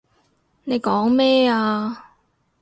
[0.63, 2.15] 你講咩啊？